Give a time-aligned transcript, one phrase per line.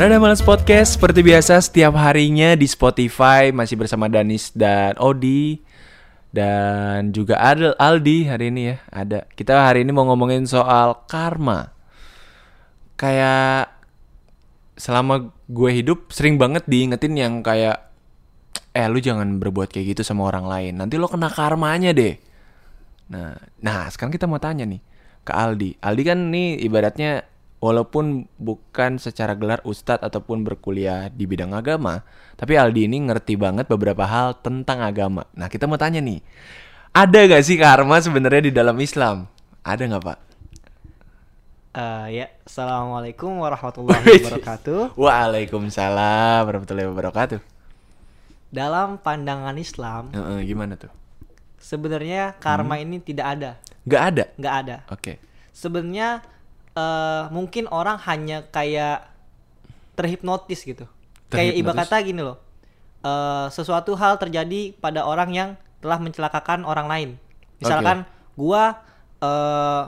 [0.00, 5.60] Rada Males Podcast seperti biasa setiap harinya di Spotify masih bersama Danis dan Odi
[6.32, 9.28] dan juga Adel Aldi hari ini ya ada.
[9.28, 11.76] Kita hari ini mau ngomongin soal karma.
[12.96, 13.76] Kayak
[14.80, 17.92] selama gue hidup sering banget diingetin yang kayak
[18.72, 20.80] eh lu jangan berbuat kayak gitu sama orang lain.
[20.80, 22.16] Nanti lo kena karmanya deh.
[23.12, 24.80] Nah, nah sekarang kita mau tanya nih
[25.28, 25.76] ke Aldi.
[25.76, 27.29] Aldi kan nih ibaratnya
[27.60, 32.02] walaupun bukan secara gelar ustadz ataupun berkuliah di bidang agama,
[32.34, 35.28] tapi Aldi ini ngerti banget beberapa hal tentang agama.
[35.36, 36.24] Nah, kita mau tanya nih,
[36.90, 39.28] ada gak sih karma sebenarnya di dalam Islam?
[39.60, 40.18] Ada nggak Pak?
[41.70, 44.98] Eh, ya, assalamualaikum warahmatullahi wabarakatuh.
[44.98, 47.38] Waalaikumsalam warahmatullahi wabarakatuh.
[48.50, 50.90] Dalam pandangan Islam, Heeh, gimana tuh?
[51.60, 53.50] sebenarnya karma ini tidak ada,
[53.86, 54.24] Gak ada.
[54.34, 54.76] nggak ada.
[54.90, 55.22] Oke.
[55.54, 56.24] Sebenarnya
[56.80, 59.04] eh, mungkin orang hanya kayak
[59.92, 60.88] terhipnotis gitu.
[61.28, 61.80] Kayak iba Terhipnotis?
[61.86, 62.38] kata gini loh,
[63.00, 67.10] eh, sesuatu hal terjadi pada orang yang telah mencelakakan orang lain.
[67.58, 68.80] Misalkan gua
[69.18, 69.82] eh,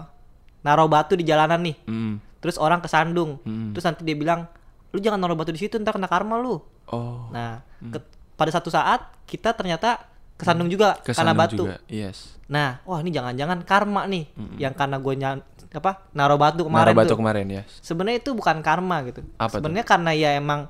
[0.61, 2.21] naruh batu di jalanan nih, Hmm.
[2.39, 3.73] terus orang kesandung, Hmm.
[3.73, 4.45] terus nanti dia bilang,
[4.93, 6.61] lu jangan naruh batu di situ, ntar kena karma lu.
[6.87, 7.33] Oh.
[7.33, 8.05] Nah, ke-
[8.35, 10.05] pada satu saat kita ternyata
[10.37, 11.57] kesandung juga karena kesandung batu.
[11.65, 11.77] juga.
[11.89, 12.37] Yes.
[12.45, 14.29] Nah, wah ini jangan-jangan karma nih
[14.61, 15.15] yang karena gue
[15.73, 17.19] apa naruh batu kemarin Naruh batu tuh.
[17.19, 17.69] kemarin yes.
[17.81, 19.25] Sebenarnya itu bukan karma gitu.
[19.43, 20.69] Sebenarnya karena ya emang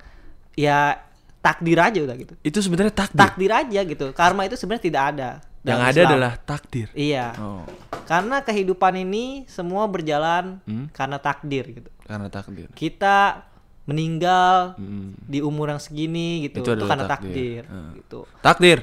[0.52, 1.02] ya
[1.38, 2.34] takdir aja udah gitu.
[2.40, 3.18] Itu sebenarnya takdir.
[3.18, 4.06] Takdir aja gitu.
[4.12, 5.30] Karma itu sebenarnya tidak ada.
[5.62, 6.10] Yang ada Islam.
[6.10, 6.88] adalah takdir.
[6.92, 7.26] Iya.
[7.38, 7.62] Oh,
[8.02, 10.90] Karena kehidupan ini semua berjalan Hmm?
[10.90, 11.90] karena takdir gitu.
[12.02, 12.66] karena takdir.
[12.72, 13.46] Kita
[13.82, 15.14] meninggal Hmm.
[15.18, 16.62] di umur yang segini gitu.
[16.62, 17.30] Itu Itu, karena takdir.
[17.30, 17.90] takdir, Hmm.
[17.96, 18.20] gitu.
[18.38, 18.78] Takdir.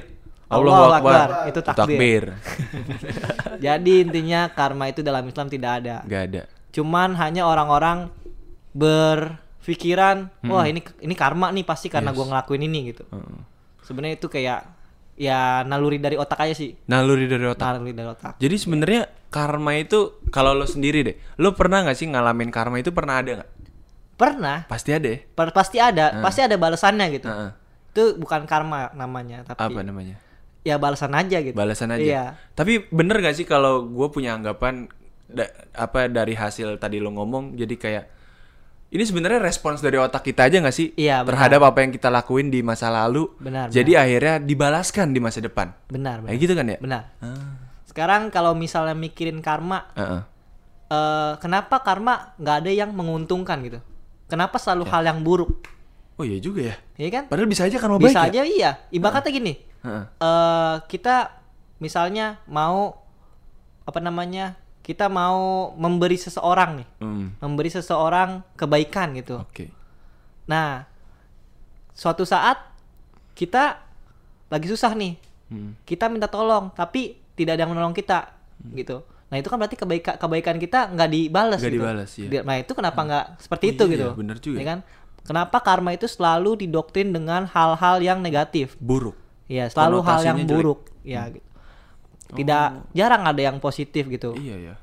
[0.50, 0.98] Allahu Akbar.
[0.98, 1.28] Akbar.
[1.46, 2.24] Itu takdir.
[3.64, 6.02] Jadi intinya karma itu dalam Islam tidak ada.
[6.04, 6.42] Gak ada.
[6.70, 8.10] Cuman hanya orang-orang
[8.74, 12.16] berpikiran, wah ini ini karma nih pasti karena Yes.
[12.16, 13.04] gua ngelakuin ini gitu.
[13.06, 13.40] Heeh.
[13.82, 14.60] Sebenarnya itu kayak
[15.14, 16.74] ya naluri dari otak aja sih.
[16.86, 17.66] Naluri dari otak.
[17.68, 18.34] Naluri dari otak.
[18.38, 22.90] Jadi sebenarnya karma itu kalau lo sendiri deh, lo pernah nggak sih ngalamin karma itu
[22.90, 23.50] pernah ada nggak?
[24.14, 25.08] Pernah, Pasti ada.
[25.08, 25.18] ya?
[25.24, 27.24] per- pasti ada, pasti ada balasannya gitu.
[27.24, 27.50] Heeh.
[27.90, 30.20] Itu bukan karma namanya, tapi Apa namanya?
[30.60, 31.54] Ya balasan aja gitu.
[31.54, 32.02] Balasan aja.
[32.02, 32.24] Iya.
[32.52, 34.86] Tapi bener gak sih kalau gue punya anggapan
[35.24, 38.04] da- apa dari hasil tadi lo ngomong, jadi kayak
[38.90, 41.46] ini sebenarnya respons dari otak kita aja nggak sih Iya, benar.
[41.46, 43.30] terhadap apa yang kita lakuin di masa lalu.
[43.38, 45.70] Benar, Jadi akhirnya dibalaskan di masa depan.
[45.86, 46.28] Benar, benar.
[46.28, 46.78] Kayak gitu kan ya?
[46.82, 47.02] Benar.
[47.18, 47.70] Ah.
[47.86, 50.22] Sekarang kalau misalnya mikirin karma, Heeh.
[50.88, 53.78] eh kenapa karma nggak ada yang menguntungkan gitu?
[54.26, 54.90] Kenapa selalu Ya.
[54.90, 55.70] hal yang buruk?
[56.18, 56.76] Oh iya juga ya.
[56.98, 57.24] Iya kan?
[57.30, 58.28] Padahal bisa aja karma baik Bisa ya?
[58.28, 58.70] aja iya.
[58.90, 59.54] Ibaratnya gini.
[59.82, 61.36] Eh kita
[61.78, 63.00] misalnya mau
[63.82, 64.56] apa namanya?
[64.80, 69.38] Kita mau memberi seseorang nih, Hmm, memberi seseorang kebaikan gitu.
[69.38, 69.70] Oke.
[70.44, 70.82] Nah,
[71.92, 72.58] suatu saat
[73.32, 73.78] kita
[74.48, 75.14] lagi susah nih.
[75.46, 75.78] Hmm.
[75.84, 78.34] Kita minta tolong, tapi tidak ada yang menolong kita
[78.72, 79.04] gitu.
[79.30, 81.78] Nah, itu kan berarti kebaikan kebaikan kita nggak dibalas Nggak gitu.
[81.78, 82.08] dibalas.
[82.10, 84.06] Di- Nah, itu kenapa nggak seperti Oh, itu iya, gitu?
[84.16, 84.66] bener juga Ya ya.
[84.66, 84.78] kan?
[85.20, 88.74] Kenapa karma itu selalu didoktrin dengan hal-hal yang negatif?
[88.80, 89.14] Buruk.
[89.50, 90.46] Iya, selalu hal yang Konotasinya jelek.
[90.46, 90.56] Hmm.
[90.62, 90.80] buruk.
[91.02, 91.46] Ya, gitu.
[92.30, 94.30] Tidak jarang ada yang positif gitu.
[94.32, 94.74] Iya ya.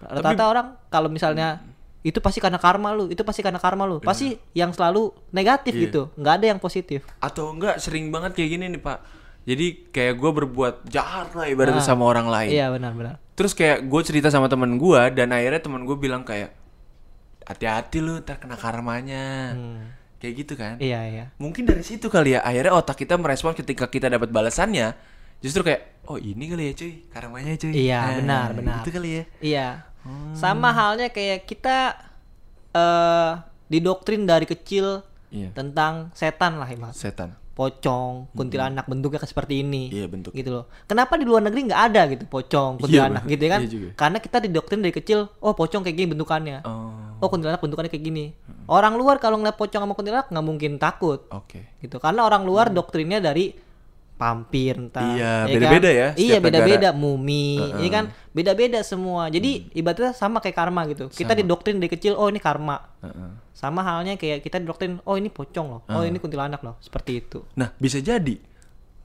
[0.00, 1.60] Rata-rata orang kalau misalnya
[2.00, 4.00] itu pasti karena karma lu, itu pasti karena karma lu.
[4.00, 5.82] Pasti yang selalu negatif Iya.
[5.84, 7.04] gitu, nggak ada yang positif.
[7.20, 9.04] Atau enggak sering banget kayak gini nih pak.
[9.44, 11.84] Jadi kayak gue berbuat jahat lah ibaratnya Ah.
[11.86, 12.48] sama orang lain.
[12.48, 13.20] Iya benar-benar.
[13.34, 16.56] Terus kayak gue cerita sama temen gue dan akhirnya temen gue bilang kayak
[17.44, 19.52] hati-hati lu ntar kena karmanya.
[20.18, 20.74] Kayak gitu kan.
[20.76, 20.82] Hmm.
[20.82, 21.24] Iya iya.
[21.38, 24.94] Mungkin dari situ kali ya akhirnya otak kita merespon ketika kita dapat balasannya
[25.38, 27.70] justru kayak oh ini kali ya cuy karmanya cuy.
[27.70, 28.80] Iya, Nah, benar, benar.
[28.82, 29.22] Itu kali ya.
[29.38, 29.68] Iya.
[30.02, 30.34] Hmm.
[30.34, 31.94] Sama halnya kayak kita
[32.70, 33.30] eh
[33.68, 35.52] didoktrin dari kecil Iya.
[35.52, 36.96] tentang setan lah Imas.
[36.96, 37.36] Setan.
[37.52, 39.90] Pocong, kuntilanak bentuknya kayak seperti ini.
[39.90, 40.30] Iya, bentuk.
[40.30, 40.70] Gitu loh.
[40.86, 43.32] Kenapa di luar negeri nggak ada gitu pocong, Iya, kuntilanak bener.
[43.34, 43.60] gitu ya kan?
[43.60, 43.88] Iya juga.
[43.98, 46.62] Karena kita didoktrin dari kecil, oh pocong kayak gini bentukannya.
[46.62, 46.97] Oh.
[47.18, 48.24] Oh kuntilanak bentukannya kayak gini.
[48.70, 51.66] Orang luar kalau ngeliat pocong sama kuntilanak nggak mungkin takut Oke.
[51.82, 51.98] gitu.
[51.98, 53.52] Karena orang luar doktrinnya dari
[54.18, 55.06] vampir entah.
[55.06, 55.14] Hmm.
[55.14, 55.54] Iya, kan?
[55.54, 58.04] beda-beda ya, Iya beda-beda mumi, ya kan?
[58.34, 59.30] Beda-beda semua.
[59.30, 59.78] Jadi Hmm.
[59.78, 61.06] ibaratnya sama kayak karma gitu.
[61.06, 62.82] Kita didoktrin dari kecil, oh ini karma.
[62.98, 63.30] Heeh.
[63.54, 67.46] Sama halnya kayak kita didoktrin, oh ini pocong loh, oh ini kuntilanak loh, seperti itu.
[67.54, 68.38] Nah, bisa jadi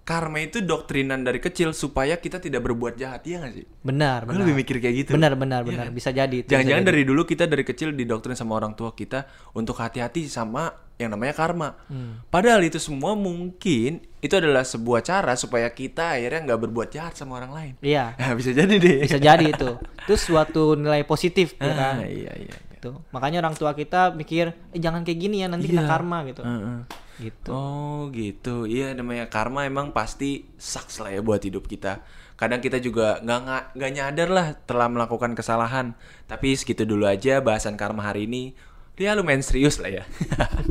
[0.04, 3.66] karma itu doktrinan dari kecil supaya kita tidak berbuat jahat, iya gak sih?
[3.82, 4.42] Benar, Gue benar.
[4.44, 5.12] lebih mikir kayak gitu.
[5.16, 5.86] Benar, benar, Iya benar.
[5.88, 5.94] kan?
[5.96, 10.28] Bisa jadi Jangan-jangan dari dulu kita dari kecil didoktrin sama orang tua kita untuk hati-hati
[10.28, 11.80] sama yang namanya karma.
[11.88, 12.20] Hmm.
[12.28, 17.40] Padahal itu semua mungkin itu adalah sebuah cara supaya kita akhirnya nggak berbuat jahat sama
[17.40, 17.74] orang lain.
[17.80, 19.08] Iya, Nah, bisa jadi deh.
[19.08, 19.72] bisa jadi itu.
[20.04, 22.04] Itu suatu nilai positif ya kan.
[22.04, 22.56] Ah, iya, iya.
[22.84, 23.00] Gitu.
[23.16, 25.92] Makanya orang tua kita mikir, eh, jangan kayak gini ya nanti kena Iya.
[25.96, 26.44] karma gitu.
[26.44, 26.80] Heeh.
[27.14, 27.50] Gitu.
[27.54, 32.04] Oh gitu, iya namanya karma emang pasti sucks lah ya buat hidup kita.
[32.36, 35.96] Kadang kita juga nggak nggak nggak nyadar lah telah melakukan kesalahan.
[36.28, 38.58] Tapi segitu dulu aja bahasan karma hari ini.
[38.98, 40.04] Dia lumayan serius lah ya.